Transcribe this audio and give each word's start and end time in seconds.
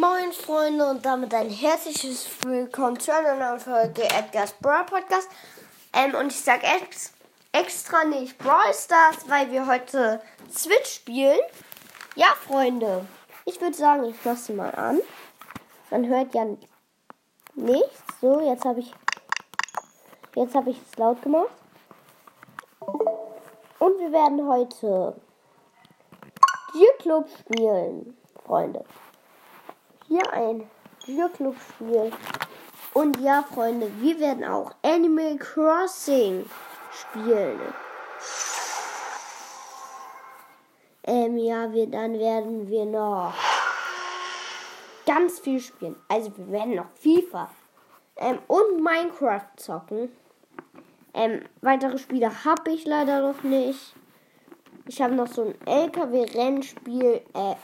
Moin 0.00 0.32
Freunde 0.32 0.88
und 0.88 1.04
damit 1.04 1.34
ein 1.34 1.50
herzliches 1.50 2.26
Willkommen 2.46 2.98
zu 2.98 3.14
einer 3.14 3.34
neuen 3.34 3.60
Folge 3.60 4.02
Edgar's 4.04 4.54
Brawl 4.54 4.86
Podcast. 4.86 5.28
Ähm, 5.92 6.14
und 6.14 6.28
ich 6.28 6.40
sage 6.40 6.62
ex 6.64 7.12
extra 7.52 8.04
nicht 8.04 8.38
Brawl 8.38 8.72
Stars, 8.72 9.28
weil 9.28 9.50
wir 9.50 9.66
heute 9.66 10.22
Switch 10.50 10.94
spielen. 10.94 11.40
Ja, 12.14 12.28
Freunde, 12.46 13.06
ich 13.44 13.60
würde 13.60 13.76
sagen, 13.76 14.04
ich 14.04 14.24
mache 14.24 14.36
sie 14.36 14.54
mal 14.54 14.74
an. 14.74 15.02
Man 15.90 16.06
hört 16.06 16.32
ja 16.32 16.46
nichts. 17.54 18.02
So, 18.22 18.40
jetzt 18.40 18.64
habe 18.64 18.80
ich 18.80 18.94
jetzt 20.34 20.54
habe 20.54 20.70
ich 20.70 20.78
es 20.80 20.96
laut 20.96 21.20
gemacht. 21.20 21.50
Und 22.80 23.98
wir 23.98 24.12
werden 24.12 24.48
heute 24.48 25.20
Tier 26.72 26.92
Club 27.00 27.28
spielen, 27.38 28.16
Freunde 28.46 28.82
hier 30.10 30.32
ein 30.32 30.68
Tierclub-Spiel. 31.04 32.10
Und 32.94 33.20
ja, 33.20 33.44
Freunde, 33.54 33.90
wir 34.00 34.18
werden 34.18 34.44
auch 34.44 34.72
Animal 34.82 35.36
Crossing 35.38 36.44
spielen. 36.90 37.60
Ähm, 41.04 41.38
ja, 41.38 41.72
wir, 41.72 41.86
dann 41.86 42.18
werden 42.18 42.68
wir 42.68 42.86
noch 42.86 43.32
ganz 45.06 45.38
viel 45.38 45.60
spielen. 45.60 45.94
Also 46.08 46.36
wir 46.36 46.50
werden 46.50 46.74
noch 46.74 46.90
FIFA 46.96 47.48
ähm, 48.16 48.40
und 48.48 48.82
Minecraft 48.82 49.46
zocken. 49.56 50.10
Ähm, 51.14 51.42
weitere 51.60 51.98
Spiele 51.98 52.44
habe 52.44 52.72
ich 52.72 52.84
leider 52.84 53.20
noch 53.20 53.44
nicht. 53.44 53.94
Ich 54.86 55.00
habe 55.00 55.14
noch 55.14 55.28
so 55.28 55.44
ein 55.44 55.66
LKW-Rennspiel. 55.66 57.22
Äh, 57.32 57.54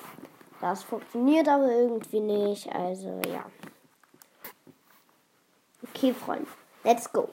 das 0.61 0.83
funktioniert 0.83 1.49
aber 1.49 1.71
irgendwie 1.71 2.21
nicht. 2.21 2.73
Also 2.73 3.21
ja. 3.27 3.45
Okay, 5.83 6.13
Freunde. 6.13 6.49
Let's 6.85 7.11
go. 7.13 7.29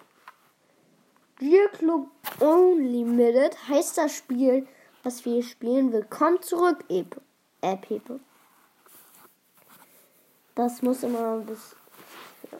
Dear 1.39 1.67
Club 1.69 2.09
Unlimited 2.39 3.57
heißt 3.67 3.97
das 3.97 4.15
Spiel, 4.15 4.67
was 5.03 5.25
wir 5.25 5.43
spielen. 5.43 5.91
Willkommen 5.91 6.41
zurück, 6.41 6.83
Epe. 6.89 7.21
Äh, 7.61 7.77
Pepe. 7.77 8.19
Das 10.55 10.81
muss 10.81 11.03
immer 11.03 11.35
ein 11.35 11.45
bisschen. 11.45 11.77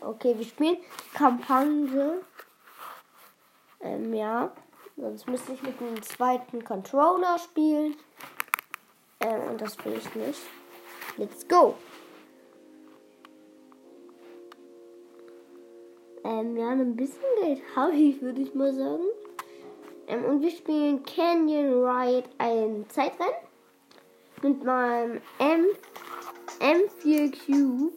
Okay, 0.02 0.38
wir 0.38 0.46
spielen 0.46 0.78
Kampagne. 1.14 2.22
Ähm, 3.82 4.14
ja. 4.14 4.52
Sonst 4.96 5.28
müsste 5.28 5.54
ich 5.54 5.64
mit 5.64 5.80
einem 5.82 6.02
zweiten 6.02 6.64
Controller 6.64 7.40
spielen. 7.40 7.96
Ähm, 9.24 9.52
und 9.52 9.62
das 9.62 9.84
will 9.86 9.94
ich 9.94 10.16
nicht. 10.16 10.42
Let's 11.18 11.48
go! 11.48 11.76
Ähm, 16.24 16.58
ja, 16.58 16.70
ein 16.70 16.96
bisschen 16.96 17.22
Geld 17.42 17.62
habe 17.76 17.96
ich, 17.96 18.22
würde 18.22 18.42
ich 18.42 18.54
mal 18.54 18.74
sagen. 18.74 19.04
Ähm, 20.08 20.26
und 20.26 20.42
wir 20.42 20.52
spielen 20.52 21.04
Canyon 21.04 21.86
Ride 21.86 22.30
ein 22.38 22.86
Zeitrennen 22.90 23.34
mit 24.42 24.64
meinem 24.64 25.22
M 25.40 25.68
M4 26.60 27.32
Cube. 27.46 27.94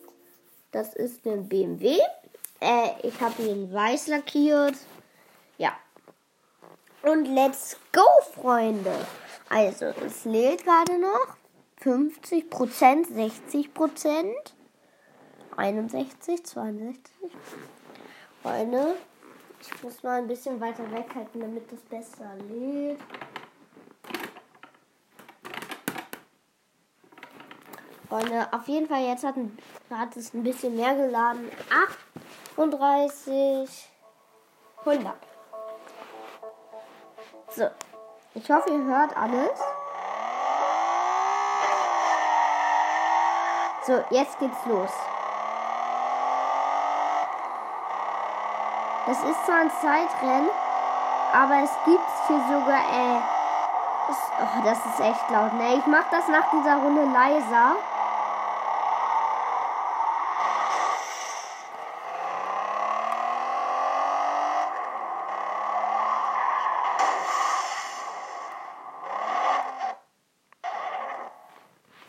Das 0.70 0.94
ist 0.94 1.26
ein 1.26 1.48
BMW. 1.48 1.98
Äh, 2.60 2.90
ich 3.02 3.20
habe 3.20 3.42
ihn 3.42 3.72
weiß 3.72 4.08
lackiert. 4.08 4.74
Ja. 5.58 5.72
Und 7.02 7.26
let's 7.26 7.76
go, 7.92 8.04
Freunde. 8.34 8.92
Also, 9.48 9.86
es 10.04 10.24
lädt 10.24 10.64
gerade 10.64 10.98
noch. 10.98 11.36
50 11.80 12.50
Prozent, 12.50 13.06
60 13.06 13.74
Prozent, 13.74 14.54
61, 15.56 16.44
62. 16.44 17.30
Freunde, 18.42 18.96
ich 19.60 19.82
muss 19.82 20.02
mal 20.02 20.18
ein 20.18 20.26
bisschen 20.26 20.60
weiter 20.60 20.90
weghalten, 20.90 21.40
damit 21.40 21.70
das 21.70 21.80
besser 21.80 22.34
lädt. 22.48 22.98
Freunde, 28.08 28.48
auf 28.52 28.66
jeden 28.68 28.86
Fall 28.86 29.02
jetzt 29.02 29.24
hat, 29.24 29.34
hat 29.90 30.16
es 30.16 30.32
ein 30.32 30.42
bisschen 30.42 30.76
mehr 30.76 30.94
geladen. 30.94 31.50
38, 32.56 33.88
100. 34.84 35.14
So, 37.54 37.68
ich 38.36 38.50
hoffe, 38.50 38.70
ihr 38.70 38.84
hört 38.84 39.16
alles. 39.16 39.58
So, 43.86 44.04
jetzt 44.10 44.38
geht's 44.38 44.66
los. 44.66 44.90
Das 49.06 49.22
ist 49.22 49.46
zwar 49.46 49.60
ein 49.60 49.70
Zeitrennen, 49.70 50.50
aber 51.32 51.62
es 51.62 51.70
gibt 51.84 52.00
hier 52.26 52.40
sogar, 52.48 52.80
äh, 52.80 53.20
das, 54.08 54.16
oh, 54.40 54.62
das 54.64 54.78
ist 54.84 55.00
echt 55.00 55.30
laut, 55.30 55.52
ne? 55.54 55.76
Ich 55.78 55.86
mach 55.86 56.10
das 56.10 56.28
nach 56.28 56.50
dieser 56.50 56.76
Runde 56.76 57.04
leiser. 57.04 57.76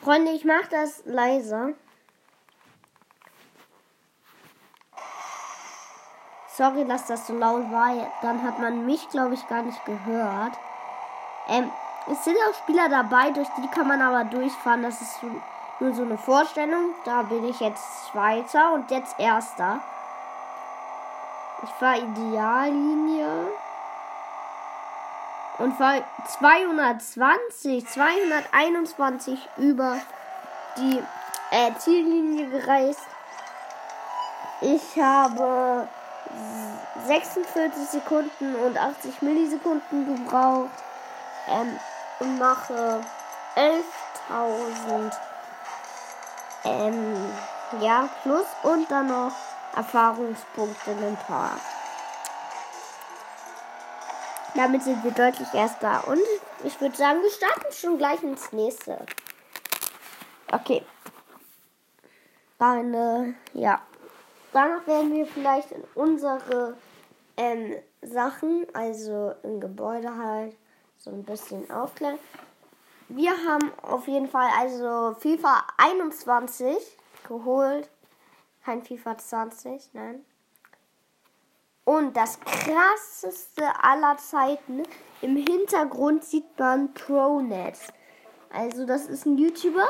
Freunde, 0.08 0.32
ich 0.32 0.46
mache 0.46 0.70
das 0.72 1.04
leiser. 1.04 1.72
Sorry, 6.48 6.86
dass 6.86 7.08
das 7.08 7.28
so 7.28 7.34
laut 7.34 7.70
war. 7.74 8.10
Dann 8.22 8.42
hat 8.42 8.58
man 8.58 8.86
mich, 8.86 9.10
glaube 9.10 9.34
ich, 9.34 9.46
gar 9.50 9.64
nicht 9.64 9.84
gehört. 9.84 10.54
Ähm, 11.50 11.70
es 12.10 12.24
sind 12.24 12.38
auch 12.38 12.54
Spieler 12.54 12.88
dabei, 12.88 13.32
durch 13.32 13.50
die 13.58 13.68
kann 13.68 13.90
man 13.90 14.02
aber 14.02 14.24
durchfahren. 14.24 14.82
Das 14.82 15.02
ist 15.02 15.20
so, 15.20 15.28
nur 15.82 15.94
so 15.94 16.04
eine 16.04 16.18
Vorstellung. 16.18 16.96
Da 17.04 17.24
bin 17.24 17.44
ich 17.44 17.60
jetzt 17.60 18.06
Zweiter 18.06 18.76
und 18.76 18.90
jetzt 18.90 19.20
Erster. 19.20 19.82
Ich 21.64 21.70
fahre 21.72 21.98
Ideallinie 21.98 23.50
und 25.60 25.80
war 25.80 26.04
220, 26.40 27.88
221 27.88 29.40
über 29.58 29.98
die 30.78 31.04
äh, 31.52 31.72
Ziellinie 31.80 32.50
gereist. 32.50 33.08
Ich 34.62 35.02
habe 35.02 35.88
46 37.08 37.90
Sekunden 37.90 38.56
und 38.56 38.78
80 38.78 39.22
Millisekunden 39.22 40.16
gebraucht 40.16 40.70
ähm, 41.48 41.80
und 42.20 42.38
mache 42.38 43.02
11.000 43.56 45.12
ähm, 46.66 47.32
ja, 47.82 48.10
plus 48.24 48.46
und 48.64 48.90
dann 48.90 49.08
noch 49.08 49.32
Erfahrungspunkte 49.76 50.92
in 50.92 51.02
den 51.02 51.18
Park. 51.18 51.60
Damit 54.58 54.82
sind 54.82 55.04
wir 55.04 55.12
deutlich 55.12 55.54
erst 55.54 55.84
da. 55.84 56.00
Und 56.00 56.20
ich 56.64 56.82
würde 56.82 56.98
sagen, 56.98 57.22
wir 57.22 57.30
starten 57.30 57.72
schon 57.72 58.00
gleich 58.00 58.24
ins 58.24 58.52
nächste. 58.52 59.06
Okay. 60.52 60.82
Dann, 62.58 62.92
äh, 62.92 63.34
ja. 63.54 63.80
Danach 64.54 64.88
werden 64.88 65.14
wir 65.14 65.28
vielleicht 65.28 65.72
in 65.72 65.84
unsere 65.94 66.76
ähm, 67.38 67.76
Sachen, 68.02 68.66
also 68.74 69.36
im 69.44 69.60
Gebäude 69.60 70.18
halt, 70.18 70.58
so 70.98 71.12
ein 71.12 71.24
bisschen 71.24 71.70
aufklären. 71.70 72.18
Wir 73.10 73.34
haben 73.48 73.72
auf 73.84 74.08
jeden 74.08 74.28
Fall 74.28 74.50
also 74.58 75.16
FIFA 75.20 75.68
21 75.78 76.76
geholt. 77.28 77.88
Kein 78.66 78.84
FIFA 78.84 79.20
20, 79.20 79.94
nein. 79.94 80.26
Und 81.88 82.18
das 82.18 82.38
krasseste 82.42 83.64
aller 83.82 84.18
Zeiten, 84.18 84.84
im 85.22 85.38
Hintergrund 85.38 86.22
sieht 86.26 86.60
man 86.60 86.94
ProNet. 86.94 87.80
Also 88.52 88.86
das 88.86 89.06
ist 89.06 89.26
ein 89.26 89.38
YouTuber. 89.38 89.88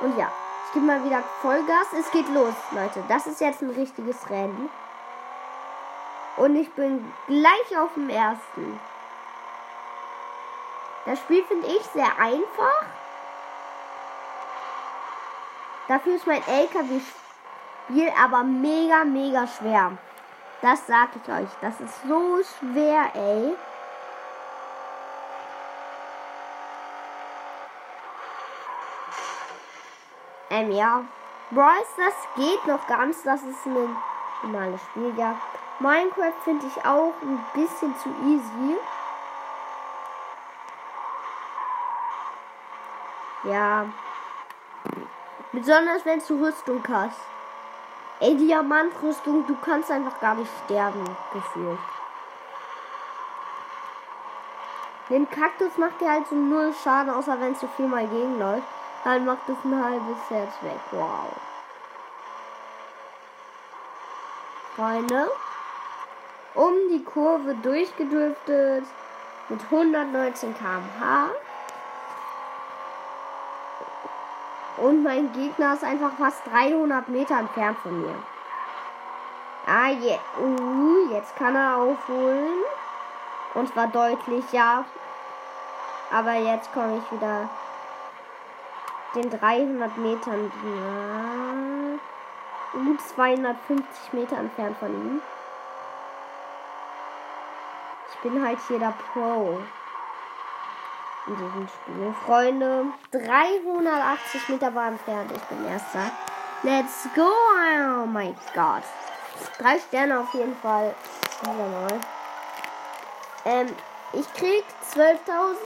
Und 0.00 0.16
ja, 0.16 0.32
ich 0.66 0.72
gebe 0.72 0.86
mal 0.86 1.04
wieder 1.04 1.22
Vollgas. 1.42 1.88
Es 2.00 2.10
geht 2.12 2.26
los, 2.30 2.54
Leute. 2.70 3.04
Das 3.08 3.26
ist 3.26 3.42
jetzt 3.42 3.60
ein 3.60 3.68
richtiges 3.68 4.30
Rennen. 4.30 4.70
Und 6.38 6.56
ich 6.56 6.72
bin 6.72 7.12
gleich 7.26 7.78
auf 7.78 7.92
dem 7.92 8.08
ersten. 8.08 8.80
Das 11.04 11.18
Spiel 11.18 11.44
finde 11.44 11.66
ich 11.66 11.82
sehr 11.92 12.18
einfach. 12.18 12.86
Dafür 15.88 16.16
ist 16.16 16.26
mein 16.26 16.42
LKW-Spiel 16.48 18.10
aber 18.18 18.44
mega, 18.44 19.04
mega 19.04 19.46
schwer. 19.46 19.98
Das 20.62 20.86
sag 20.86 21.10
ich 21.16 21.32
euch. 21.32 21.48
Das 21.60 21.80
ist 21.80 22.02
so 22.08 22.40
schwer, 22.58 23.10
ey. 23.14 23.54
Ähm, 30.50 30.70
ja. 30.72 31.04
Bryce, 31.50 31.96
das 31.96 32.14
geht 32.34 32.66
noch 32.66 32.86
ganz. 32.86 33.22
Das 33.22 33.42
ist 33.42 33.66
ein 33.66 33.96
normales 34.42 34.80
Spiel, 34.90 35.12
ja. 35.16 35.36
Minecraft 35.78 36.40
finde 36.44 36.66
ich 36.66 36.84
auch 36.84 37.12
ein 37.22 37.44
bisschen 37.54 37.94
zu 37.98 38.08
easy. 38.24 38.76
Ja. 43.44 43.86
Besonders 45.52 46.04
wenn 46.04 46.20
du 46.26 46.44
Rüstung 46.44 46.82
hast. 46.88 47.35
Ey, 48.18 48.34
Diamantrüstung, 48.34 49.46
du 49.46 49.56
kannst 49.56 49.90
einfach 49.90 50.18
gar 50.20 50.34
nicht 50.36 50.50
sterben, 50.64 51.04
gefühlt. 51.32 51.78
Den 55.10 55.28
Kaktus 55.30 55.76
macht 55.76 56.00
dir 56.00 56.10
halt 56.10 56.26
so 56.26 56.34
null 56.34 56.74
Schaden, 56.82 57.12
außer 57.12 57.38
wenn 57.40 57.52
es 57.52 57.60
so 57.60 57.68
viel 57.76 57.86
mal 57.86 58.06
gegenläuft. 58.06 58.66
Dann 59.04 59.24
macht 59.24 59.48
es 59.48 59.56
ein 59.64 59.84
halbes 59.84 60.18
Herz 60.30 60.52
weg. 60.62 60.80
Wow. 60.90 61.30
Freunde. 64.74 65.30
Um 66.54 66.72
die 66.90 67.04
Kurve 67.04 67.54
durchgedriftet 67.54 68.84
mit 69.48 69.60
119 69.70 70.54
km/h. 70.54 71.30
Und 74.78 75.02
mein 75.02 75.32
Gegner 75.32 75.74
ist 75.74 75.84
einfach 75.84 76.12
fast 76.18 76.46
300 76.46 77.08
Meter 77.08 77.38
entfernt 77.38 77.78
von 77.78 78.00
mir. 78.00 78.14
Ah, 79.66 79.88
je 79.88 80.18
uh, 80.40 81.12
jetzt 81.12 81.34
kann 81.36 81.56
er 81.56 81.76
aufholen. 81.78 82.62
Und 83.54 83.72
zwar 83.72 83.88
deutlich, 83.88 84.44
ja. 84.52 84.84
Aber 86.12 86.34
jetzt 86.34 86.72
komme 86.72 86.98
ich 86.98 87.12
wieder 87.12 87.48
den 89.14 89.30
300 89.30 89.96
Metern. 89.96 90.52
Gut 92.72 93.00
250 93.00 94.12
Meter 94.12 94.36
entfernt 94.36 94.76
von 94.78 94.90
ihm. 94.90 95.22
Ich 98.12 98.18
bin 98.20 98.46
halt 98.46 98.58
hier 98.68 98.78
der 98.78 98.94
Pro 99.12 99.58
in 101.26 101.36
diesem 101.36 101.68
Spiel. 101.68 102.14
Freunde, 102.24 102.86
380 103.12 104.48
Meter 104.48 104.74
war 104.74 104.88
entfernt. 104.88 105.32
Ich 105.34 105.42
bin 105.42 105.66
erster. 105.66 106.10
Let's 106.62 107.08
go! 107.14 107.28
Oh 107.28 108.06
mein 108.06 108.36
Gott. 108.54 108.82
Drei 109.58 109.78
Sterne 109.78 110.20
auf 110.20 110.32
jeden 110.34 110.56
Fall. 110.56 110.94
Ähm, 113.44 113.68
ich 114.12 114.32
krieg 114.34 114.64
12.000 114.94 115.56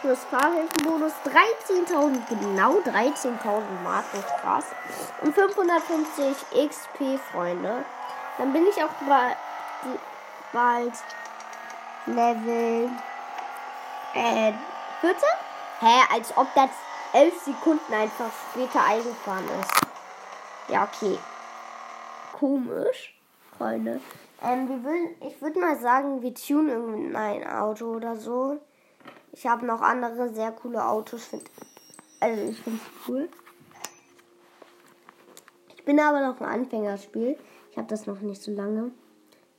plus 0.00 0.18
Fahrhilfenbonus 0.30 1.12
13.000, 1.24 2.28
genau 2.28 2.78
13.000 2.80 3.62
Marken, 3.82 4.24
krass. 4.40 4.66
Und 5.22 5.34
550 5.34 6.68
XP, 6.68 7.18
Freunde. 7.32 7.84
Dann 8.38 8.52
bin 8.52 8.66
ich 8.66 8.82
auch 8.82 8.90
bald 10.52 10.92
Level 12.06 12.90
äh, 14.16 14.52
14? 15.00 15.28
Hä, 15.80 16.14
als 16.14 16.36
ob 16.36 16.46
das 16.54 16.70
11 17.12 17.44
Sekunden 17.44 17.92
einfach 17.92 18.30
später 18.50 18.84
eingefahren 18.84 19.44
ist. 19.60 19.70
Ja, 20.68 20.84
okay. 20.84 21.18
Komisch, 22.32 23.14
Freunde. 23.56 24.00
Ähm, 24.42 24.68
wir 24.68 24.84
würden, 24.84 25.14
ich 25.26 25.40
würde 25.40 25.60
mal 25.60 25.78
sagen, 25.78 26.22
wir 26.22 26.34
tunen 26.34 26.68
irgendein 26.68 27.46
Auto 27.46 27.86
oder 27.86 28.16
so. 28.16 28.58
Ich 29.32 29.46
habe 29.46 29.66
noch 29.66 29.80
andere 29.80 30.30
sehr 30.34 30.52
coole 30.52 30.84
Autos. 30.84 31.24
Find, 31.26 31.44
also 32.20 32.42
ich 32.42 32.58
finde 32.60 32.80
es 32.82 33.08
cool. 33.08 33.28
Ich 35.76 35.84
bin 35.84 36.00
aber 36.00 36.20
noch 36.20 36.40
ein 36.40 36.46
Anfängerspiel. 36.46 37.38
Ich 37.70 37.78
habe 37.78 37.88
das 37.88 38.06
noch 38.06 38.20
nicht 38.20 38.42
so 38.42 38.50
lange. 38.50 38.90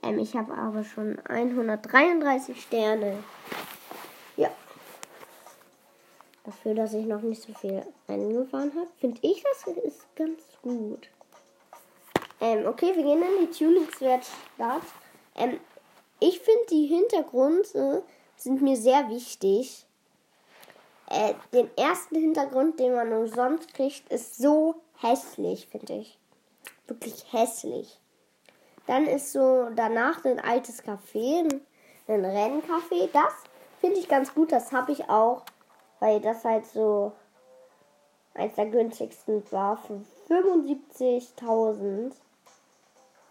Ähm, 0.04 0.20
ich 0.20 0.36
habe 0.36 0.54
aber 0.54 0.84
schon 0.84 1.20
133 1.28 2.62
Sterne. 2.62 3.18
Dafür, 6.68 6.84
dass 6.84 6.94
ich 6.96 7.06
noch 7.06 7.22
nicht 7.22 7.42
so 7.42 7.54
viel 7.54 7.82
eingefahren 8.10 8.74
habe, 8.76 8.90
finde 9.00 9.20
ich, 9.22 9.42
das 9.42 9.74
ist 9.86 10.16
ganz 10.18 10.42
gut. 10.62 11.08
Ähm, 12.42 12.66
okay, 12.68 12.94
wir 12.94 13.04
gehen 13.04 13.22
in 13.22 13.48
die 13.48 13.58
Tuningswerkstatt. 13.58 14.82
Ähm, 15.38 15.62
ich 16.20 16.42
finde, 16.42 16.66
die 16.70 16.88
Hintergründe 16.88 18.04
sind 18.36 18.62
mir 18.62 18.76
sehr 18.76 19.08
wichtig. 19.10 19.86
Äh, 21.10 21.36
den 21.54 21.70
ersten 21.78 22.16
Hintergrund, 22.16 22.82
den 22.82 22.96
man 22.96 23.14
umsonst 23.14 23.74
kriegt, 23.74 24.12
ist 24.12 24.38
so 24.38 24.76
hässlich, 25.00 25.68
finde 25.68 25.94
ich. 25.94 26.20
Wirklich 26.86 27.32
hässlich. 27.32 27.98
Dann 28.88 29.08
ist 29.08 29.32
so 29.32 29.70
danach 29.74 30.26
ein 30.26 30.42
altes 30.42 30.84
Café, 30.84 31.48
ein 32.10 32.26
Renncafé. 32.26 33.08
Das 33.14 33.34
finde 33.80 34.00
ich 34.00 34.10
ganz 34.10 34.34
gut, 34.34 34.52
das 34.52 34.74
habe 34.74 34.92
ich 34.92 35.10
auch 35.10 35.46
weil 36.00 36.22
das 36.22 36.44
halt 36.44 36.66
so 36.66 37.12
eins 38.34 38.56
der 38.56 38.68
günstigsten 38.68 39.44
war 39.52 39.78
für 39.78 40.02
75.000 40.30 42.14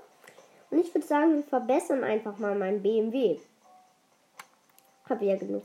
Und 0.71 0.79
ich 0.79 0.95
würde 0.95 1.07
sagen, 1.07 1.37
wir 1.37 1.45
verbessern 1.45 2.05
einfach 2.05 2.39
mal 2.39 2.55
meinen 2.55 2.83
BMW. 2.83 3.39
Habe 5.09 5.25
ja 5.25 5.37
genug. 5.37 5.65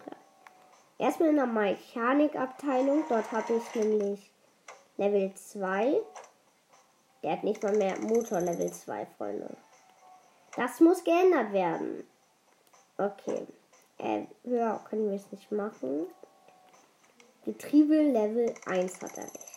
Erstmal 0.97 1.30
in 1.30 1.37
der 1.37 1.47
Mechanikabteilung, 1.47 3.04
dort 3.09 3.31
habe 3.31 3.54
ich 3.54 3.75
nämlich 3.75 4.31
Level 4.97 5.33
2. 5.33 5.99
Der 7.23 7.33
hat 7.33 7.44
nicht 7.44 7.61
mal 7.61 7.75
mehr 7.75 7.99
Motor 7.99 8.42
Level 8.42 8.71
2, 8.71 9.06
Freunde. 9.18 9.56
Das 10.56 10.80
muss 10.80 11.04
geändert 11.04 11.54
werden. 11.54 12.07
Okay. 12.97 13.47
Äh, 13.97 14.25
höher 14.44 14.81
können 14.90 15.09
wir 15.09 15.18
es 15.18 15.31
nicht 15.31 15.51
machen. 15.51 16.07
Getriebe 17.45 17.95
Level 17.95 18.54
1 18.66 19.01
hat 19.01 19.18
er 19.18 19.23
nicht. 19.23 19.51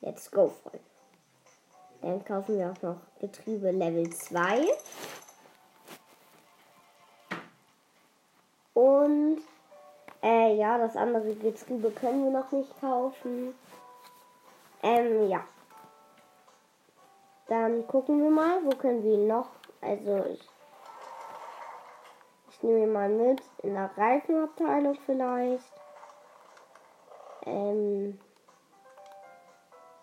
Let's 0.00 0.30
go, 0.30 0.48
Freunde. 0.62 0.80
Dann 2.02 2.24
kaufen 2.24 2.58
wir 2.58 2.70
auch 2.70 2.82
noch 2.82 2.96
Getriebe 3.20 3.70
Level 3.70 4.10
2. 4.10 4.66
Und 8.74 9.42
äh, 10.22 10.56
ja, 10.56 10.78
das 10.78 10.96
andere 10.96 11.34
Getriebe 11.34 11.90
können 11.90 12.24
wir 12.24 12.40
noch 12.40 12.50
nicht 12.52 12.80
kaufen. 12.80 13.54
Ähm, 14.82 15.28
ja. 15.28 15.44
Dann 17.46 17.86
gucken 17.86 18.22
wir 18.22 18.30
mal, 18.30 18.64
wo 18.64 18.70
können 18.70 19.02
wir 19.02 19.18
noch. 19.18 19.48
Also 19.82 20.24
ich, 20.30 20.48
ich 22.50 22.62
nehme 22.62 22.86
mal 22.86 23.08
mit 23.08 23.42
in 23.62 23.74
der 23.74 23.90
Reifenabteilung 23.96 24.96
vielleicht. 25.04 25.72
Ähm, 27.44 28.18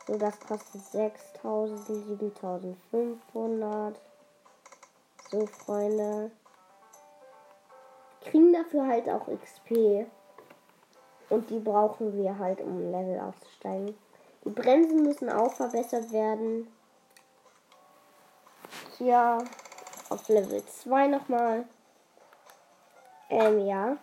so, 0.05 0.17
das 0.17 0.39
kostet 0.39 0.81
6000, 0.81 1.85
7500. 1.85 3.99
So, 5.31 5.47
Freunde. 5.47 6.31
Kriegen 8.21 8.53
dafür 8.53 8.85
halt 8.85 9.09
auch 9.09 9.27
XP. 9.27 10.05
Und 11.29 11.49
die 11.49 11.59
brauchen 11.59 12.13
wir 12.13 12.37
halt, 12.37 12.61
um 12.61 12.91
Level 12.91 13.19
aufzusteigen. 13.19 13.97
Die 14.43 14.49
Bremsen 14.49 15.03
müssen 15.03 15.29
auch 15.29 15.53
verbessert 15.53 16.11
werden 16.11 16.67
hier 19.01 19.43
auf 20.09 20.27
Level 20.29 20.63
2 20.63 21.07
nochmal. 21.07 21.65
Ähm, 23.29 23.65
ja. 23.65 23.97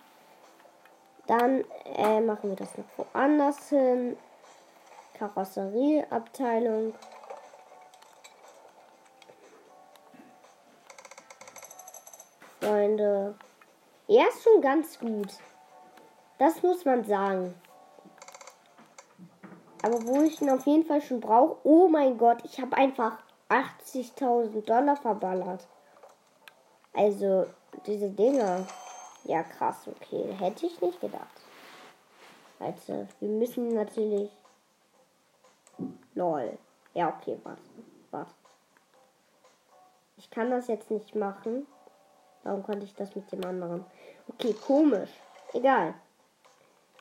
Dann 1.26 1.64
äh, 1.84 2.20
machen 2.20 2.50
wir 2.50 2.56
das 2.56 2.76
noch 2.76 2.84
woanders 2.96 3.68
hin. 3.68 4.16
Karosserieabteilung. 5.14 6.94
Freunde. 12.60 13.34
Er 14.08 14.28
ist 14.28 14.42
schon 14.42 14.60
ganz 14.62 14.98
gut. 14.98 15.28
Das 16.38 16.62
muss 16.62 16.84
man 16.84 17.04
sagen. 17.04 17.54
Aber 19.82 20.04
wo 20.06 20.22
ich 20.22 20.40
ihn 20.40 20.50
auf 20.50 20.66
jeden 20.66 20.86
Fall 20.86 21.00
schon 21.00 21.20
brauche. 21.20 21.58
Oh 21.62 21.88
mein 21.88 22.18
Gott, 22.18 22.38
ich 22.44 22.60
habe 22.60 22.76
einfach 22.76 23.18
80.000 23.48 24.64
Dollar 24.64 24.96
verballert. 24.96 25.66
Also, 26.92 27.46
diese 27.86 28.10
Dinger. 28.10 28.66
Ja, 29.24 29.42
krass, 29.42 29.88
okay. 29.88 30.32
Hätte 30.38 30.66
ich 30.66 30.80
nicht 30.80 31.00
gedacht. 31.00 31.40
Also, 32.58 33.06
wir 33.20 33.28
müssen 33.28 33.68
natürlich. 33.74 34.30
Lol. 36.14 36.58
Ja, 36.94 37.08
okay, 37.08 37.38
warte. 37.44 37.62
Warte. 38.10 38.34
Ich 40.16 40.30
kann 40.30 40.50
das 40.50 40.66
jetzt 40.66 40.90
nicht 40.90 41.14
machen. 41.14 41.66
Warum 42.42 42.62
konnte 42.62 42.84
ich 42.84 42.94
das 42.94 43.14
mit 43.14 43.30
dem 43.30 43.44
anderen? 43.44 43.84
Okay, 44.28 44.52
komisch. 44.52 45.10
Egal. 45.52 45.94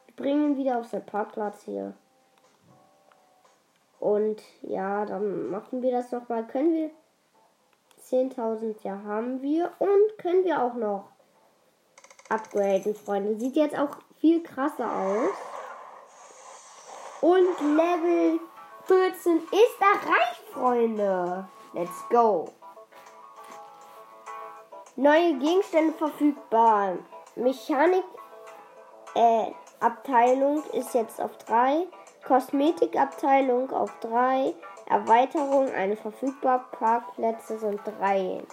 Wir 0.06 0.16
bringen 0.16 0.52
ihn 0.52 0.58
wieder 0.58 0.80
auf 0.80 0.88
seinen 0.88 1.06
Parkplatz 1.06 1.64
hier. 1.64 1.94
Und 4.00 4.42
ja, 4.62 5.06
dann 5.06 5.50
machen 5.50 5.82
wir 5.82 5.92
das 5.92 6.12
nochmal. 6.12 6.46
Können 6.46 6.74
wir 6.74 6.92
10.000 8.10 8.76
ja 8.84 9.02
haben 9.06 9.42
wir 9.42 9.72
und 9.80 10.18
können 10.18 10.46
wir 10.46 10.62
auch 10.62 10.76
noch 10.76 11.10
upgraden, 12.30 12.96
Freunde. 12.96 13.40
Sieht 13.40 13.56
jetzt 13.56 13.78
auch 13.78 13.98
viel 14.20 14.42
krasser 14.44 14.90
aus. 14.92 15.30
Und 17.22 17.60
Level 17.76 18.40
14 18.86 19.38
ist 19.38 19.82
erreicht, 19.82 20.44
Freunde. 20.54 21.48
Let's 21.74 22.06
go. 22.10 22.50
Neue 24.96 25.34
Gegenstände 25.38 25.94
verfügbar. 25.94 26.98
Mechanik 27.36 28.04
äh, 29.16 29.52
Abteilung 29.80 30.64
ist 30.74 30.94
jetzt 30.94 31.20
auf 31.22 31.38
3. 31.40 31.88
Kosmetikabteilung 32.28 33.72
auf 33.72 33.98
3. 34.02 34.54
Erweiterung, 34.86 35.72
eine 35.72 35.96
verfügbar. 35.96 36.70
Parkplätze 36.72 37.58
sind 37.58 37.80
3 37.86 38.44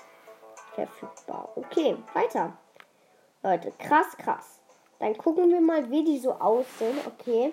verfügbar. 0.74 1.48
Okay, 1.56 1.96
weiter. 2.12 2.56
Leute, 3.42 3.72
krass, 3.78 4.16
krass. 4.16 4.60
Dann 5.00 5.18
gucken 5.18 5.50
wir 5.50 5.60
mal, 5.60 5.90
wie 5.90 6.04
die 6.04 6.18
so 6.18 6.32
aussehen. 6.34 6.96
Okay. 7.04 7.52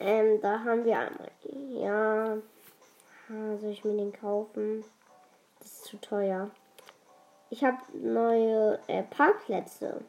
Ähm, 0.00 0.40
da 0.40 0.58
haben 0.64 0.84
wir 0.84 0.98
einmal. 0.98 1.30
Ja. 1.70 2.36
Soll 3.28 3.70
ich 3.70 3.84
mir 3.84 3.96
den 3.96 4.12
kaufen? 4.12 4.84
Das 5.60 5.68
ist 5.68 5.84
zu 5.84 6.00
teuer. 6.00 6.50
Ich 7.50 7.64
habe 7.64 7.78
neue 7.94 8.80
äh, 8.88 9.04
Parkplätze 9.04 10.04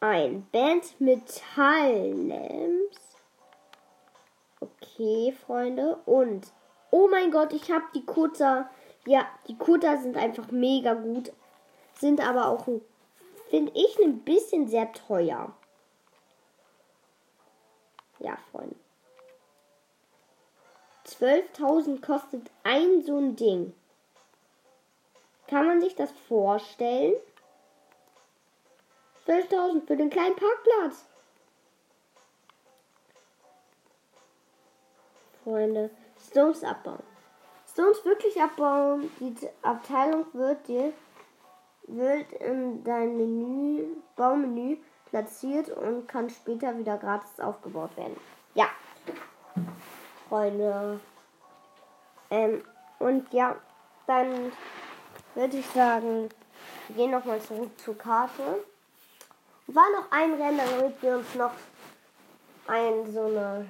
ein 0.00 0.46
Band 0.52 1.00
Metalllamps. 1.00 2.98
Okay, 4.60 5.34
Freunde. 5.46 5.96
Und, 6.06 6.52
oh 6.90 7.08
mein 7.08 7.30
Gott, 7.30 7.52
ich 7.52 7.70
habe 7.70 7.84
die 7.94 8.04
Kutter. 8.04 8.70
Ja, 9.06 9.26
die 9.46 9.56
Kutter 9.56 9.98
sind 9.98 10.16
einfach 10.16 10.50
mega 10.50 10.94
gut. 10.94 11.32
Sind 11.94 12.26
aber 12.26 12.48
auch, 12.48 12.66
finde 13.50 13.72
ich, 13.74 13.98
ein 13.98 14.20
bisschen 14.20 14.68
sehr 14.68 14.92
teuer. 14.92 15.52
Ja, 18.20 18.36
Freunde. 18.50 18.76
12.000 21.06 22.04
kostet 22.04 22.50
ein 22.64 23.02
so 23.02 23.16
ein 23.16 23.34
Ding. 23.34 23.72
Kann 25.46 25.66
man 25.66 25.80
sich 25.80 25.94
das 25.94 26.12
vorstellen? 26.28 27.14
12.000 29.28 29.86
für 29.86 29.96
den 29.96 30.08
kleinen 30.08 30.36
Parkplatz. 30.36 31.04
Freunde, 35.44 35.90
Stones 36.30 36.64
abbauen. 36.64 37.02
Stones 37.70 38.02
wirklich 38.06 38.40
abbauen. 38.40 39.10
Die 39.20 39.34
Abteilung 39.62 40.24
wird 40.32 40.66
dir 40.66 40.92
wird 41.88 42.32
in 42.34 42.84
dein 42.84 43.16
Menü, 43.16 43.96
Baumenü 44.16 44.76
platziert 45.06 45.70
und 45.70 46.06
kann 46.06 46.28
später 46.28 46.76
wieder 46.78 46.98
gratis 46.98 47.40
aufgebaut 47.40 47.96
werden. 47.96 48.16
Ja, 48.54 48.66
Freunde. 50.28 51.00
Ähm, 52.30 52.62
und 52.98 53.32
ja, 53.32 53.56
dann 54.06 54.52
würde 55.34 55.56
ich 55.56 55.66
sagen, 55.66 56.28
wir 56.88 56.96
gehen 56.96 57.10
nochmal 57.10 57.40
zurück 57.40 57.70
zur 57.78 57.96
Karte 57.96 58.64
war 59.68 59.90
noch 59.92 60.10
ein 60.10 60.34
Rennen, 60.34 60.58
damit 60.58 61.02
wir 61.02 61.16
uns 61.18 61.34
noch 61.34 61.52
ein, 62.66 63.12
so, 63.12 63.26
eine, 63.26 63.66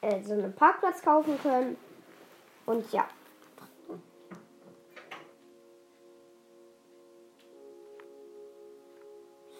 äh, 0.00 0.22
so 0.22 0.32
einen 0.32 0.52
Parkplatz 0.52 1.02
kaufen 1.02 1.38
können. 1.40 1.76
Und 2.66 2.90
ja. 2.92 3.06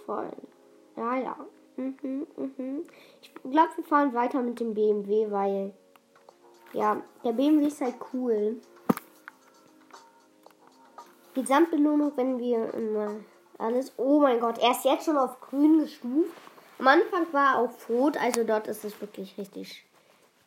Voll. 0.05 0.33
Ja, 0.97 1.17
ja. 1.17 1.37
Mhm, 1.77 2.27
mhm. 2.37 2.85
Ich 3.21 3.33
glaube, 3.35 3.77
wir 3.77 3.85
fahren 3.85 4.15
weiter 4.15 4.41
mit 4.43 4.59
dem 4.61 4.75
BMW, 4.75 5.31
weil 5.31 5.75
ja, 6.73 7.01
der 7.23 7.33
BMW 7.33 7.67
ist 7.67 7.81
halt 7.81 7.97
cool. 8.13 8.61
Gesamtbelohnung, 11.35 12.13
wenn 12.17 12.39
wir 12.39 12.73
immer 12.73 13.17
alles. 13.59 13.93
Oh 13.97 14.21
mein 14.21 14.41
Gott, 14.41 14.59
er 14.59 14.73
ist 14.73 14.85
jetzt 14.85 15.05
schon 15.05 15.17
auf 15.17 15.41
grün 15.41 15.81
gestuft. 15.81 16.31
Am 16.79 16.89
Anfang 16.89 17.27
war 17.33 17.55
er 17.55 17.61
auf 17.61 17.89
rot, 17.89 18.17
also 18.19 18.45
dort 18.45 18.67
ist 18.67 18.85
es 18.85 19.01
wirklich 19.01 19.37
richtig. 19.39 19.85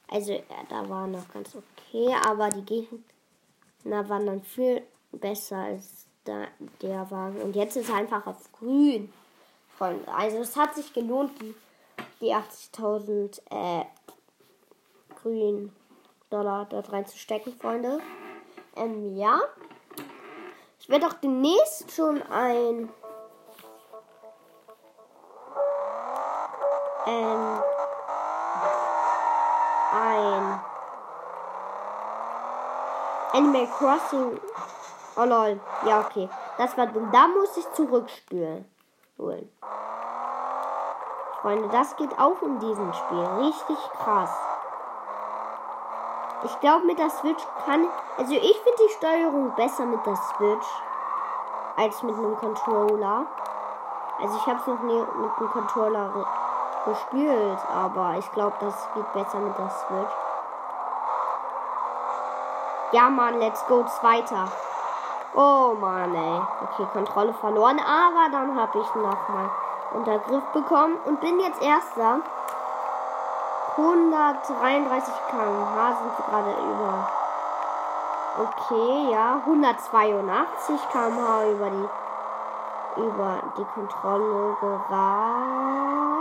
Also 0.08 0.34
ja, 0.34 0.44
da 0.70 0.88
war 0.90 1.08
noch 1.08 1.28
ganz 1.34 1.56
okay, 1.56 2.16
aber 2.28 2.50
die 2.50 2.66
Gegner 2.66 4.10
waren 4.10 4.26
dann 4.26 4.42
viel 4.42 4.84
besser 5.12 5.58
als 5.58 6.06
da, 6.24 6.48
der 6.82 7.10
Wagen. 7.10 7.42
Und 7.42 7.56
jetzt 7.56 7.76
ist 7.78 7.90
er 7.90 7.96
einfach 7.96 8.26
auf 8.28 8.52
grün. 8.52 9.12
Also 9.80 10.38
es 10.40 10.56
hat 10.58 10.76
sich 10.76 10.94
gelohnt, 10.94 11.32
die, 11.42 11.56
die 12.20 12.34
80.000 12.34 13.40
äh, 13.50 13.86
grünen 15.22 15.74
Dollar 16.30 16.66
dort 16.70 16.92
reinzustecken, 16.92 17.54
Freunde. 17.54 18.00
Ähm, 18.76 19.16
ja. 19.16 19.40
Ich 20.80 20.90
werde 20.90 21.08
auch 21.08 21.14
demnächst 21.14 21.92
schon 21.92 22.22
ein 22.24 22.90
ähm, 27.06 27.62
ein 29.94 30.62
Animal 33.34 33.68
Crossing. 33.68 34.40
Oh 35.16 35.24
lol. 35.24 35.60
Ja, 35.86 36.00
okay. 36.02 36.30
Das 36.58 36.78
war 36.78 36.88
dumm. 36.88 37.10
Da 37.12 37.28
muss 37.28 37.58
ich 37.58 37.72
zurückspülen. 37.74 38.66
Holen. 39.18 39.50
Freunde, 41.42 41.70
das 41.70 41.96
geht 41.96 42.18
auch 42.20 42.42
in 42.42 42.60
diesem 42.60 42.94
Spiel. 42.94 43.26
Richtig 43.40 43.78
krass. 43.98 44.32
Ich 46.44 46.60
glaube, 46.60 46.86
mit 46.86 46.98
der 46.98 47.10
Switch 47.10 47.44
kann. 47.66 47.88
Also, 48.18 48.34
ich 48.34 48.60
finde 48.62 48.84
die 48.88 48.94
Steuerung 48.94 49.54
besser 49.56 49.86
mit 49.86 50.06
der 50.06 50.16
Switch 50.16 50.68
als 51.76 52.02
mit 52.04 52.16
einem 52.16 52.36
Controller. 52.38 53.26
Also, 54.22 54.38
ich 54.38 54.46
habe 54.48 54.60
es 54.60 54.68
noch 54.68 54.82
nie 54.82 55.00
mit 55.00 55.38
einem 55.38 55.50
Controller 55.52 56.26
gespielt, 56.86 57.60
aber 57.74 58.16
ich 58.18 58.32
glaube, 58.32 58.56
das 58.60 58.88
geht 58.94 59.14
besser 59.14 59.40
mit 59.40 59.58
der 59.58 59.70
Switch. 59.70 60.14
Ja, 62.92 63.10
Mann, 63.10 63.40
let's 63.40 63.66
go, 63.68 63.84
zweiter. 63.86 64.46
Oh 65.36 65.76
Mann, 65.80 66.16
ey. 66.16 66.42
Okay, 66.64 66.88
Kontrolle 66.92 67.34
verloren, 67.34 67.80
aber 67.80 68.32
dann 68.32 68.60
habe 68.60 68.80
ich 68.80 68.96
nochmal 68.96 69.50
unter 69.94 70.20
Griff 70.20 70.44
bekommen 70.54 70.98
und 71.06 71.20
bin 71.20 71.40
jetzt 71.40 71.62
erster. 71.62 72.20
133 73.78 75.14
km/h 75.30 75.94
sind 75.94 76.18
wir 76.18 76.26
gerade 76.26 76.52
über. 76.52 77.08
Okay, 78.40 79.12
ja, 79.12 79.36
182 79.46 80.90
km/h 80.92 81.46
über 81.46 81.70
die 81.70 81.90
über 82.98 83.40
die 83.58 83.66
Kontrolle 83.66 84.58
gerast. 84.60 86.19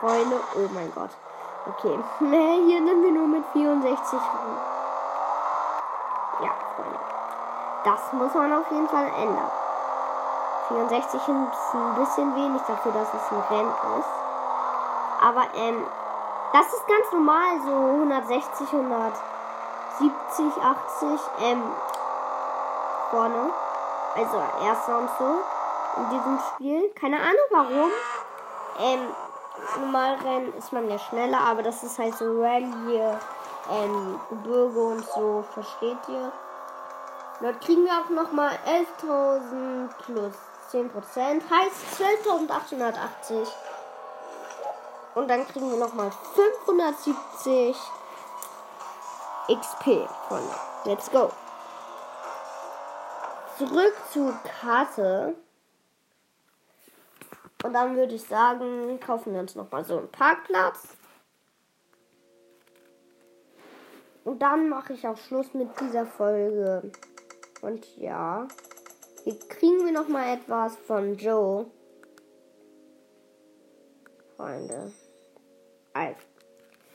Freunde. 0.00 0.40
Oh 0.56 0.68
mein 0.72 0.92
Gott. 0.94 1.10
Okay. 1.68 1.98
Hier 2.18 2.80
nehmen 2.80 3.02
wir 3.02 3.12
nur 3.12 3.28
mit 3.28 3.44
64. 3.52 4.18
Ja, 6.40 6.50
Freunde. 6.74 6.98
Das 7.84 8.12
muss 8.12 8.34
man 8.34 8.52
auf 8.52 8.70
jeden 8.70 8.88
Fall 8.88 9.06
ändern. 9.06 9.50
64 10.68 11.20
ist 11.20 11.28
ein 11.28 11.94
bisschen 11.96 12.34
wenig 12.34 12.62
dafür, 12.62 12.92
dass 12.92 13.08
es 13.12 13.32
ein 13.32 13.42
Rennen 13.50 13.74
ist. 13.98 14.08
Aber, 15.22 15.42
ähm, 15.54 15.86
das 16.52 16.66
ist 16.72 16.86
ganz 16.88 17.12
normal, 17.12 17.60
so 17.64 17.72
160, 17.72 18.72
170, 18.72 20.62
80, 20.62 21.20
ähm, 21.42 21.62
vorne. 23.10 23.50
Also 24.16 24.42
erster 24.64 24.98
und 24.98 25.10
so. 25.18 25.42
in 25.96 26.10
diesem 26.10 26.38
Spiel. 26.38 26.90
Keine 26.94 27.16
Ahnung 27.16 27.48
warum. 27.50 27.90
Ähm, 28.78 29.14
normal 29.78 30.14
rennen 30.16 30.52
ist 30.54 30.72
man 30.72 30.88
ja 30.88 30.98
schneller, 30.98 31.40
aber 31.40 31.62
das 31.62 31.82
ist 31.82 31.98
halt 31.98 32.16
so 32.16 32.24
Rallye, 32.40 33.18
ähm, 33.70 34.20
Gebirge 34.30 34.80
und 34.80 35.04
so, 35.04 35.44
versteht 35.52 35.98
ihr? 36.08 36.32
Dort 37.40 37.60
kriegen 37.62 37.84
wir 37.84 37.92
auch 37.92 38.10
nochmal 38.10 38.58
11.000 39.02 39.88
plus 40.04 40.34
10%, 40.72 41.42
heißt 41.50 42.00
12.880. 42.26 43.46
Und 45.14 45.28
dann 45.28 45.46
kriegen 45.48 45.70
wir 45.70 45.78
nochmal 45.78 46.12
570 46.34 47.76
XP 49.48 50.08
von 50.28 50.40
Let's 50.84 51.10
Go. 51.10 51.30
Zurück 53.58 53.94
zur 54.12 54.32
Karte. 54.60 55.34
Und 57.62 57.72
dann 57.74 57.96
würde 57.96 58.14
ich 58.14 58.22
sagen, 58.22 58.98
kaufen 59.00 59.32
wir 59.32 59.40
uns 59.40 59.54
nochmal 59.54 59.84
so 59.84 59.98
einen 59.98 60.10
Parkplatz. 60.10 60.96
Und 64.24 64.40
dann 64.40 64.68
mache 64.68 64.94
ich 64.94 65.06
auch 65.06 65.16
Schluss 65.16 65.52
mit 65.54 65.68
dieser 65.80 66.06
Folge. 66.06 66.90
Und 67.62 67.96
ja, 67.96 68.46
hier 69.24 69.38
kriegen 69.48 69.84
wir 69.84 69.92
nochmal 69.92 70.36
etwas 70.36 70.76
von 70.76 71.16
Joe. 71.16 71.66
Freunde. 74.36 74.92
Also, 75.92 76.20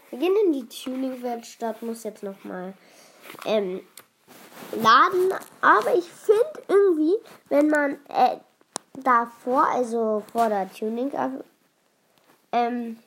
wir 0.10 0.20
gehen 0.20 0.36
in 0.46 0.54
die 0.54 0.68
Tuning-Werkstatt, 0.68 1.82
muss 1.84 2.04
jetzt 2.04 2.24
nochmal 2.24 2.74
ähm, 3.46 3.82
laden. 4.72 5.34
Aber 5.62 5.96
ich 5.96 6.10
finde 6.10 6.64
irgendwie, 6.68 7.14
wenn 7.50 7.70
man 7.70 8.00
äh, 8.10 8.38
davor, 9.04 9.68
also 9.68 10.24
vor 10.32 10.50
der 10.50 10.72
Tuning, 10.72 11.12
ähm, 12.52 13.00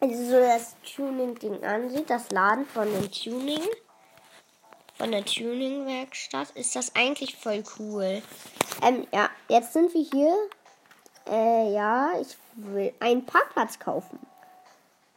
also 0.00 0.24
so 0.24 0.40
das 0.40 0.76
Tuning-Ding 0.94 1.64
ansieht, 1.64 2.10
das 2.10 2.30
Laden 2.30 2.66
von 2.66 2.92
dem 2.92 3.10
Tuning, 3.10 3.62
von 4.96 5.10
der 5.10 5.24
Tuning-Werkstatt, 5.24 6.50
ist 6.50 6.76
das 6.76 6.94
eigentlich 6.94 7.36
voll 7.36 7.64
cool. 7.78 8.22
Ähm, 8.82 9.06
ja, 9.12 9.28
jetzt 9.48 9.72
sind 9.72 9.92
wir 9.94 10.02
hier. 10.02 10.36
Äh, 11.26 11.72
ja, 11.72 12.12
ich 12.20 12.36
will 12.54 12.92
einen 13.00 13.24
Parkplatz 13.24 13.78
kaufen. 13.78 14.18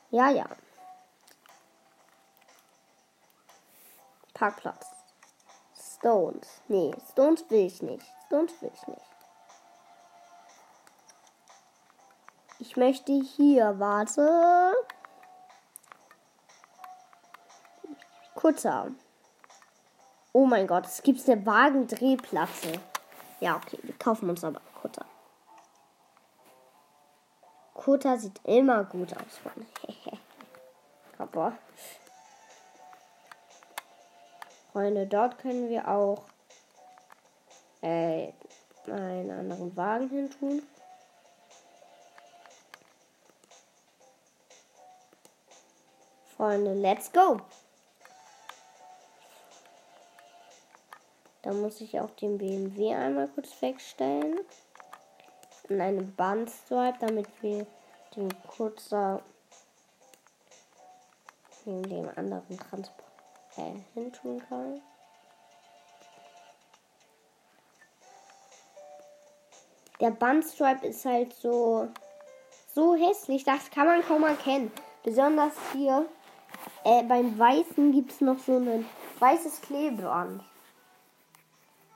Ja, 0.10 0.30
ja. 0.30 0.46
Parkplatz. 4.34 4.86
Stones. 5.98 6.62
Nee, 6.68 6.94
Stones 7.12 7.44
will 7.50 7.66
ich 7.66 7.82
nicht. 7.82 8.06
Stones 8.28 8.54
will 8.62 8.72
ich 8.74 8.88
nicht. 8.88 9.17
Ich 12.60 12.76
möchte 12.76 13.12
hier, 13.12 13.80
warte. 13.80 14.74
Kurzer. 18.36 18.92
Oh 20.34 20.46
mein 20.46 20.68
Gott, 20.68 20.86
es 20.86 21.04
gibt 21.04 21.28
eine 21.30 21.46
Wagendrehplatte. 21.46 22.80
Ja, 23.40 23.58
okay, 23.58 23.80
wir 23.84 23.98
kaufen 23.98 24.30
uns 24.30 24.44
aber 24.44 24.62
Kutter. 24.82 25.06
Kutter 27.74 28.18
sieht 28.18 28.40
immer 28.44 28.84
gut 28.84 29.14
aus, 29.14 29.40
Mann. 29.44 29.66
aber. 31.18 31.58
Freunde, 34.72 35.08
dort 35.08 35.40
können 35.40 35.70
wir 35.70 35.88
auch 35.88 36.24
äh, 37.82 38.32
einen 38.88 39.32
anderen 39.32 39.76
Wagen 39.76 40.10
hin 40.10 40.30
tun. 40.30 40.62
Freunde, 46.38 46.76
let's 46.76 47.12
go! 47.12 47.42
Da 51.42 51.52
muss 51.52 51.82
ich 51.82 52.00
auch 52.00 52.12
den 52.12 52.38
BMW 52.38 52.94
einmal 52.94 53.28
kurz 53.30 53.60
wegstellen. 53.60 54.42
Und 55.68 55.82
eine 55.82 56.04
Bandstripe, 56.04 56.98
damit 57.00 57.28
wir 57.42 57.66
den 58.16 58.30
kurzer 58.44 59.24
in 61.66 61.82
dem 61.84 62.10
anderen 62.16 62.58
Transport 62.58 63.04
äh, 63.58 63.74
hintun 63.96 64.40
können. 64.48 64.82
Der 70.00 70.12
Bandstripe 70.12 70.86
ist 70.86 71.04
halt 71.04 71.34
so 71.34 71.90
so 72.74 72.96
hässlich, 72.96 73.44
das 73.44 73.72
kann 73.72 73.88
man 73.88 74.04
kaum 74.04 74.24
erkennen. 74.24 74.72
Besonders 75.04 75.54
hier 75.74 76.06
äh, 76.88 77.04
beim 77.04 77.38
Weißen 77.38 77.92
gibt 77.92 78.12
es 78.12 78.22
noch 78.22 78.40
so 78.40 78.58
ein 78.58 78.86
weißes 79.20 79.62
Klebeband. 79.62 80.42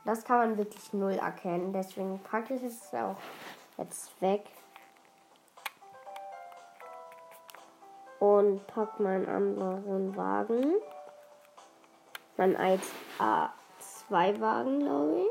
Das 0.04 0.26
kann 0.26 0.40
man 0.40 0.58
wirklich 0.58 0.92
null 0.92 1.14
erkennen. 1.14 1.72
Deswegen 1.72 2.20
packe 2.20 2.56
ich 2.56 2.64
es 2.64 2.94
auch 2.94 3.16
jetzt 3.78 4.22
weg. 4.22 4.44
Und 8.20 8.68
packe 8.68 9.02
meinen 9.02 9.30
anderen 9.30 10.18
Wagen. 10.18 10.74
Mein 12.36 12.58
A2-Wagen, 12.58 14.80
glaube 14.80 15.22
ich. 15.22 15.28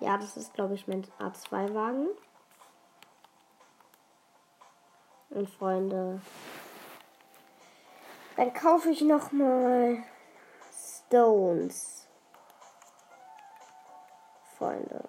Ja, 0.00 0.18
das 0.18 0.36
ist, 0.36 0.52
glaube 0.54 0.74
ich, 0.74 0.88
mein 0.88 1.06
A2-Wagen. 1.20 2.08
Und 5.30 5.48
Freunde, 5.48 6.20
dann 8.36 8.52
kaufe 8.52 8.90
ich 8.90 9.00
noch 9.02 9.32
mal 9.32 10.02
Stones. 10.72 12.08
Freunde. 14.58 15.08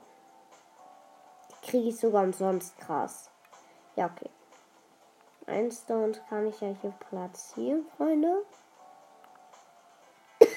Die 1.49 1.69
kriege 1.69 1.89
ich 1.89 1.97
sogar 1.97 2.23
umsonst 2.23 2.77
krass. 2.77 3.29
Ja, 3.95 4.05
okay. 4.05 4.29
Ein 5.47 5.71
Stone 5.71 6.13
kann 6.27 6.47
ich 6.47 6.59
ja 6.59 6.75
hier 6.81 6.93
platzieren, 7.09 7.85
Freunde. 7.97 8.43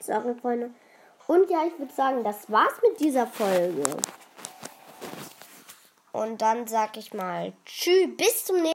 Sorry, 0.00 0.34
Freunde. 0.34 0.70
Und 1.26 1.50
ja, 1.50 1.64
ich 1.66 1.78
würde 1.78 1.92
sagen, 1.92 2.24
das 2.24 2.50
war's 2.50 2.74
mit 2.82 3.00
dieser 3.00 3.26
Folge. 3.26 3.84
Und 6.12 6.40
dann 6.40 6.66
sag 6.66 6.96
ich 6.96 7.12
mal, 7.12 7.52
tschüss, 7.64 8.16
bis 8.16 8.44
zum 8.46 8.62
nächsten 8.62 8.62
Mal. 8.62 8.70